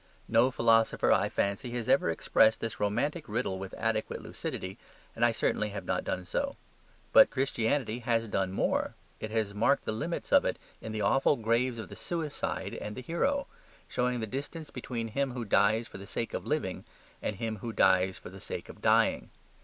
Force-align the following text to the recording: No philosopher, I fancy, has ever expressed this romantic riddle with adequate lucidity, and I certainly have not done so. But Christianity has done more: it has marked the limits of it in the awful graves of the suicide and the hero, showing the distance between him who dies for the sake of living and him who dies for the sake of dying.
No 0.27 0.49
philosopher, 0.49 1.11
I 1.11 1.29
fancy, 1.29 1.69
has 1.73 1.87
ever 1.87 2.09
expressed 2.09 2.59
this 2.59 2.79
romantic 2.79 3.29
riddle 3.29 3.59
with 3.59 3.75
adequate 3.77 4.23
lucidity, 4.23 4.79
and 5.15 5.23
I 5.23 5.31
certainly 5.31 5.69
have 5.69 5.85
not 5.85 6.03
done 6.03 6.25
so. 6.25 6.55
But 7.13 7.29
Christianity 7.29 7.99
has 7.99 8.27
done 8.27 8.51
more: 8.51 8.95
it 9.19 9.29
has 9.29 9.53
marked 9.53 9.85
the 9.85 9.91
limits 9.91 10.31
of 10.31 10.43
it 10.43 10.57
in 10.81 10.91
the 10.91 11.01
awful 11.01 11.35
graves 11.35 11.77
of 11.77 11.87
the 11.87 11.95
suicide 11.95 12.73
and 12.73 12.95
the 12.95 13.01
hero, 13.03 13.45
showing 13.87 14.21
the 14.21 14.25
distance 14.25 14.71
between 14.71 15.09
him 15.09 15.33
who 15.33 15.45
dies 15.45 15.87
for 15.87 15.99
the 15.99 16.07
sake 16.07 16.33
of 16.33 16.47
living 16.47 16.83
and 17.21 17.35
him 17.35 17.57
who 17.57 17.71
dies 17.71 18.17
for 18.17 18.31
the 18.31 18.41
sake 18.41 18.69
of 18.69 18.81
dying. 18.81 19.29